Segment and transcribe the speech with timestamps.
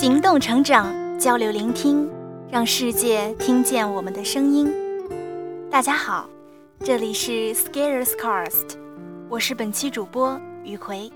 [0.00, 2.08] 行动成长，交流聆听，
[2.50, 4.72] 让世界听见我们的声音。
[5.70, 6.26] 大家好，
[6.82, 8.78] 这里是 Scarescast，
[9.28, 11.12] 我是本期主播雨葵。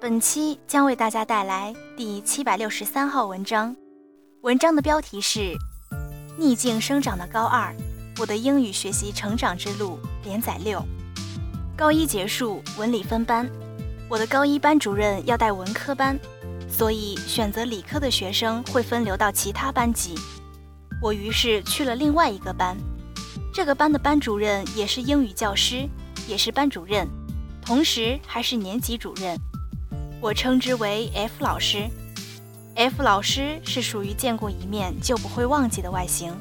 [0.00, 3.76] 本期将为大家带来第七百六十三号文章，
[4.40, 5.40] 文章的标题是
[6.38, 7.74] 《逆境生长的高二：
[8.18, 10.82] 我的英语学习成长之路》连载六。
[11.76, 13.46] 高一结束，文理分班，
[14.08, 16.18] 我的高一班主任要带文科班。
[16.70, 20.14] 所以，选择理科的学生会分流到其他班级。
[21.02, 22.76] 我于是去了另外一个班，
[23.52, 25.88] 这个班的班主任也是英语教师，
[26.26, 27.08] 也是班主任，
[27.64, 29.36] 同时还是年级主任。
[30.20, 31.88] 我称之为 F 老师。
[32.74, 36.32] F 老师是属于见过一面就不会忘记的外形，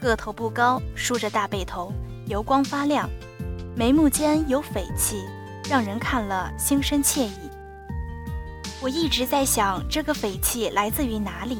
[0.00, 1.92] 个头不高，梳着大背头，
[2.26, 3.08] 油光发亮，
[3.74, 5.22] 眉目间有匪气，
[5.68, 7.45] 让人看了心生惬意。
[8.82, 11.58] 我一直在想这个匪气来自于哪里，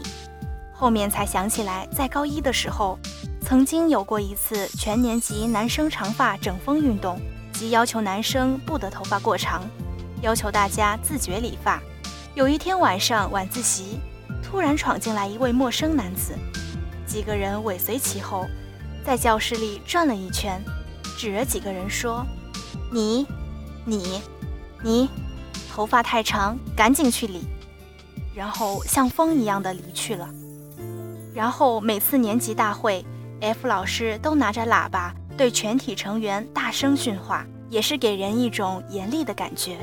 [0.73, 2.99] 后面才想起来，在高一的时候，
[3.41, 7.19] 曾经有过一次全年级男生长发整风运动，
[7.53, 9.65] 即要求男生不得头发过长，
[10.21, 11.83] 要求大家自觉理发。
[12.35, 13.99] 有一天晚上晚自习，
[14.43, 16.35] 突然闯进来一位陌生男子，
[17.07, 18.45] 几个人尾随其后，
[19.07, 20.63] 在教室里转了一圈，
[21.17, 22.27] 指着几个人说
[22.93, 23.27] ：“你，
[23.87, 24.21] 你，
[24.83, 25.09] 你。”
[25.77, 27.43] 头发太长，赶紧去理，
[28.35, 30.27] 然后像风一样的离去了。
[31.35, 33.05] 然后每次年级大会
[33.43, 39.77] ，F 老师都拿着喇叭对全体成员大声训话，也是给人一种严厉的感觉。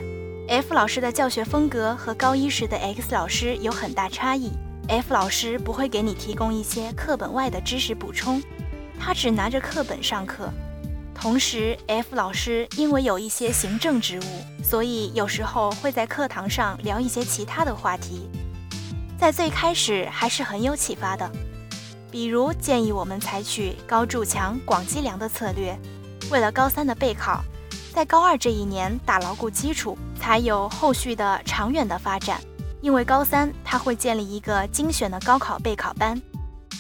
[0.47, 4.49] F 老师的教学风格和高一时的 X 老师有很大差异。
[4.87, 8.41] F 老师不会给你提供一些课本外的知识补充，
[8.99, 10.49] 他只拿着课本上课。
[11.23, 18.29] 同时，F 老师因为有一些行政职务，所以有时候会在课堂上聊一些其他的话题。
[19.17, 21.31] 在最开始还是很有启发的，
[22.11, 25.79] 比如建议我们采取高筑墙、广积粮的策略，
[26.29, 27.41] 为了高三的备考，
[27.93, 32.41] 在高二这一年打牢固基础，才有后续的长远的发展。
[32.81, 36.21] 因为高三他会建立一个精选的高考备考班，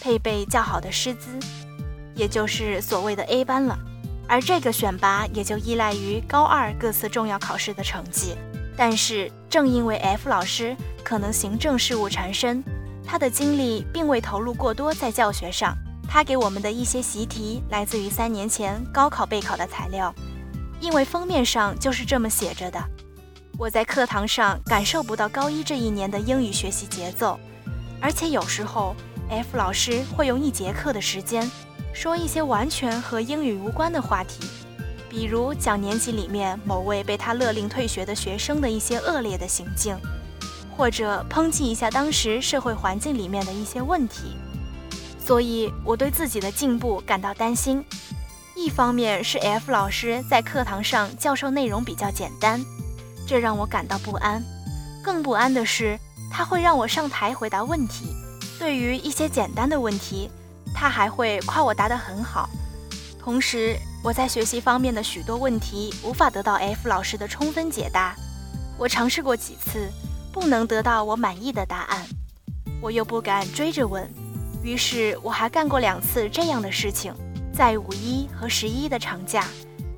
[0.01, 1.39] 配备较好的师资，
[2.13, 3.79] 也就是所谓的 A 班了。
[4.27, 8.35] 而这个选拔也就依赖于高二各次重要考试的成绩。
[8.75, 12.63] 但是正因为 F 老师可能行政事务缠身，
[13.05, 15.77] 他的精力并未投入过多在教学上。
[16.07, 20.13] 他给我们的一些习题来自于三年前高考备考的材料，
[20.79, 22.79] 因为封面上就是这么写着的。
[23.57, 27.39] 我在课堂上感受不到高一这一年的英语学习节奏，
[28.01, 28.95] 而且有时候
[29.29, 31.49] F 老师会用一节课的时间。
[31.93, 34.43] 说一些完全和英语无关的话题，
[35.07, 39.95] 比如讲年级里面某位被他勒令退学的学生的一些恶劣的行径，
[40.75, 44.35] 或者抨击一下当时社会环境里面的一些问题。
[45.19, 47.85] 所以我对自己的进步感到担心。
[48.55, 52.61] 一方面是 F 老师在课堂上教授内容比较简单，
[53.25, 54.41] 这让我感到不安；
[55.03, 55.97] 更不安的是，
[56.31, 58.07] 他会让我上台回答问题，
[58.59, 60.29] 对于一些简单的问题。
[60.83, 62.49] 他还会夸我答得很好，
[63.17, 68.13] 同时我在学习方面的许多问题无法得到 F 老师的充分解答。
[68.77, 69.89] 我尝试过几次，
[70.33, 72.05] 不能得到我满意的答案，
[72.81, 74.11] 我又不敢追着问，
[74.61, 77.13] 于是我还干过两次这样的事情：
[77.53, 79.47] 在五一和十一的长假，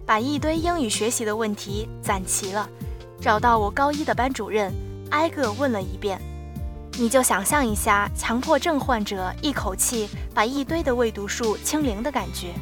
[0.06, 2.70] 把一堆英语学习的问题攒齐了，
[3.20, 4.72] 找到我高一的班主任，
[5.10, 6.22] 挨个问了一遍。
[6.98, 12.54] 你就想象一下，强迫症患者一口气把一堆的未读数清零的感觉。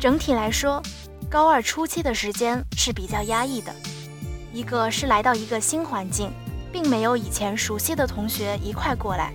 [0.00, 0.82] 整体来说，
[1.28, 3.70] 高二初期的时间是比较压抑的。
[4.54, 6.30] 一个是来到一个新环境，
[6.72, 9.34] 并没有以前熟悉的同学一块过来，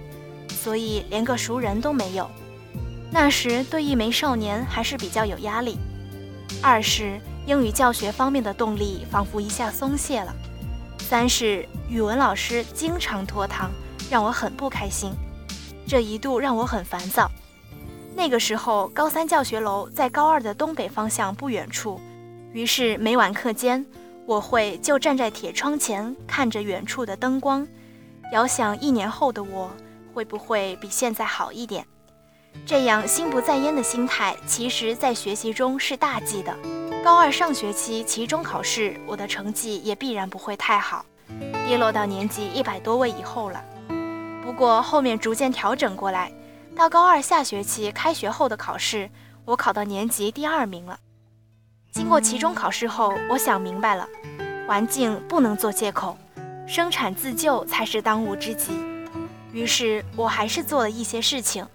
[0.49, 2.27] 所以连个熟人都没有。
[3.11, 5.77] 那时对一枚少年还是比较有压力。
[6.59, 10.33] 二是英语教学方面的动力仿佛一下松懈了。
[10.97, 13.69] 三是语文老师经常拖堂。
[14.11, 15.13] 让我很不开心，
[15.87, 17.31] 这一度让我很烦躁。
[18.13, 21.97] 那个时候，高三教学楼在高二的东北方向不远处，
[22.51, 23.85] 于是每晚课间，
[24.25, 27.65] 我会就站在铁窗前看着远处的灯光，
[28.33, 29.71] 遥想一年后的我
[30.13, 31.87] 会不会比现在好一点。
[32.65, 36.53] 这样心不在焉的心态，其实在学习中是大忌的。
[37.01, 41.05] 高二上学期期中考试，我的成绩也必然不会太好，
[41.65, 43.63] 跌落到年级一百多位以后了。
[44.43, 46.31] 不过后面逐渐调整过来，
[46.75, 49.09] 到高二下学期开学后的考试，
[49.45, 50.99] 我考到年级第二名了。
[51.91, 54.07] 经过期中考试后，我想明白了，
[54.67, 56.17] 环境不能做借口，
[56.67, 58.71] 生产自救才是当务之急。
[59.51, 61.65] 于是我还是做了一些事情，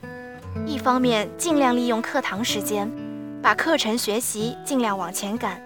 [0.67, 2.91] 一方面尽量利用课堂时间，
[3.43, 5.57] 把课程学习尽量往前赶；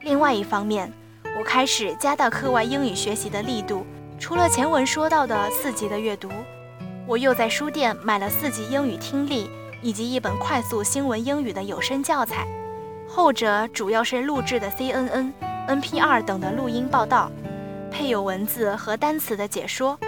[0.00, 0.92] 另外一方面，
[1.38, 3.86] 我开始加大课外英语学习的力度。
[4.20, 6.28] 除了前文说到的四级的阅读，
[7.06, 9.50] 我又在书店买了四级英语听力
[9.80, 12.46] 以及一本快速新闻英语的有声教材，
[13.08, 15.32] 后者主要是录制的 CNN、
[15.66, 17.32] NPR 等的录音报道，
[17.90, 19.98] 配有文字和单词的解说。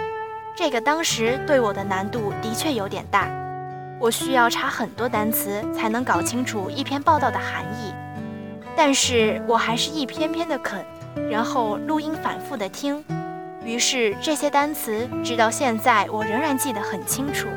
[0.55, 3.27] 这个当时对我的难度的确有点大，
[3.99, 7.91] 我需要查很多单词才能搞清楚一篇报道的含义，
[8.77, 10.85] 但是我还是一篇篇的啃，
[11.31, 13.03] 然后录音反复的听。
[13.65, 17.47] 于是这些单词，直到现在我仍然记得很清楚。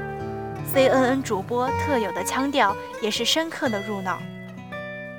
[0.74, 4.18] CNN 主播特有的腔调也是深刻的入脑。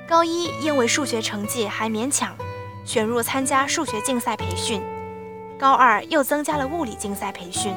[0.08, 2.34] 高一因为数学成绩还勉强，
[2.84, 4.80] 选入参加数学竞赛培训。
[5.58, 7.74] 高二又增加了物理竞赛培训，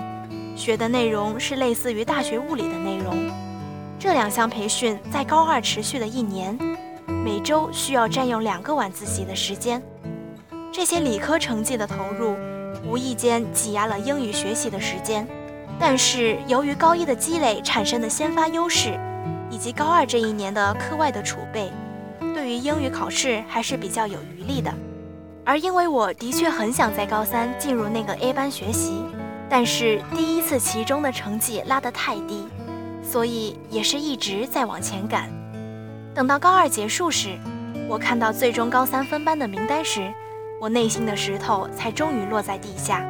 [0.55, 3.15] 学的内容是类似于大学物理的内容。
[3.99, 6.57] 这两项培训在高二持续了一年，
[7.07, 9.81] 每周需要占用两个晚自习的时间。
[10.71, 12.35] 这些理科成绩的投入。
[12.91, 15.25] 无意间挤压了英语学习的时间，
[15.79, 18.99] 但是由于高一的积累产生的先发优势，
[19.49, 21.71] 以及高二这一年的课外的储备，
[22.19, 24.73] 对于英语考试还是比较有余力的。
[25.45, 29.01] 而因为我的确很想在高三进入那个 A 班学习，
[29.49, 32.45] 但是第一次期中的成绩拉得太低，
[33.01, 35.29] 所以也是一直在往前赶。
[36.13, 37.39] 等到高二结束时，
[37.87, 40.13] 我看到最终高三分班的名单时。
[40.61, 43.03] 我内心的石头才终于落在地下，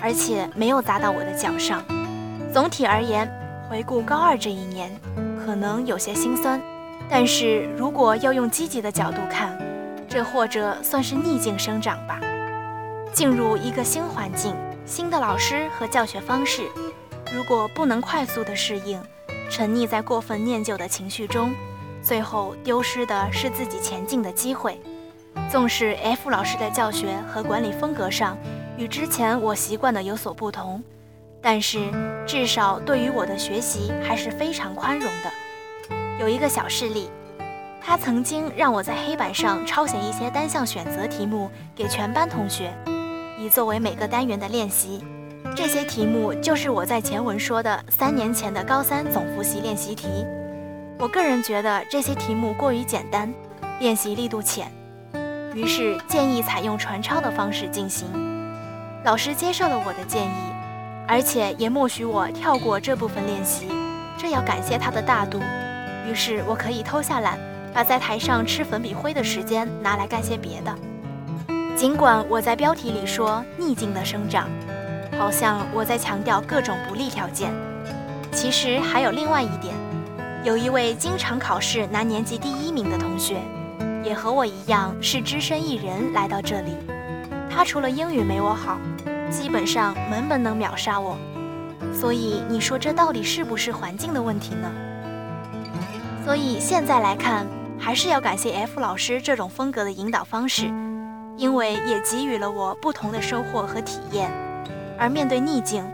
[0.00, 1.84] 而且没有砸到我的脚上。
[2.54, 3.30] 总体而言，
[3.68, 4.90] 回顾高二这一年，
[5.44, 6.58] 可能有些心酸。
[7.06, 9.58] 但是如果要用积极的角度看，
[10.08, 12.18] 这或者算是逆境生长吧。
[13.12, 14.56] 进入一个新环境、
[14.86, 16.62] 新的老师和教学方式，
[17.30, 18.98] 如果不能快速的适应，
[19.50, 21.52] 沉溺在过分念旧的情绪中，
[22.02, 24.80] 最后丢失的是自己前进的机会。
[25.50, 28.36] 纵使 F 老师的教学和管理风格上
[28.76, 30.82] 与之前我习惯的有所不同，
[31.42, 31.90] 但是
[32.26, 35.30] 至少对于我的学习还是非常宽容的。
[36.20, 37.10] 有一个小事例，
[37.80, 42.72] 他曾经让我在黑板上抄写一些单项选择题目给全班同学，
[43.38, 45.02] 以作为每个单元的练习。
[45.56, 50.24] 这些题目就是我在前文说的三年前的高三总复习练习题。
[50.98, 53.32] 我个人觉得这些题目过于简单，
[53.80, 54.70] 练习力度浅。
[55.54, 58.06] 于是建议采用传抄的方式进行，
[59.04, 60.52] 老师接受了我的建议，
[61.08, 63.66] 而且也默许我跳过这部分练习，
[64.16, 65.40] 这要感谢他的大度。
[66.08, 67.38] 于是我可以偷下懒，
[67.74, 70.74] 把在台上吃粉笔灰的时间拿来干些别的。
[71.76, 74.48] 尽管我在标题里说逆境的生长，
[75.18, 77.52] 好像我在强调各种不利条件，
[78.32, 79.74] 其实还有另外一点，
[80.44, 83.40] 有一位经常考试拿年级第一名的同学。
[84.02, 86.72] 也和我一样是只身一人来到这里，
[87.50, 88.78] 他除了英语没我好，
[89.30, 91.16] 基本上门门能秒杀我。
[91.92, 94.70] 所以你说这到底是不是环境的问题呢？
[96.24, 97.46] 所以现在来看，
[97.78, 100.66] 还是要感谢 F 老师这种风格的引导方式，
[101.36, 104.30] 因为也给予了我不同的收获和体验。
[104.98, 105.84] 而面对逆境，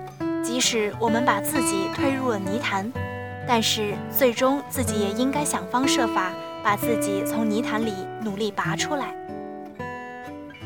[0.44, 2.92] 即使我们把自己推入了泥潭，
[3.48, 6.30] 但是最终自己也应该想方设法。
[6.66, 7.94] 把自己从泥潭里
[8.25, 9.14] 努力拔出来，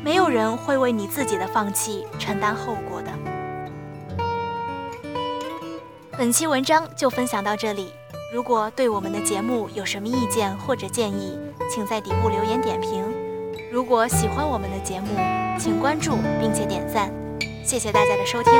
[0.03, 3.11] 没有人会为你自己的放弃承担后果的。
[6.17, 7.93] 本期文章就分享到这里，
[8.33, 11.37] 如果对我们的节目有什么意见或者建议，
[11.69, 13.05] 请在底部留言点评。
[13.71, 15.07] 如果喜欢我们的节目，
[15.59, 17.13] 请关注并且点赞，
[17.63, 18.51] 谢谢大家的收听。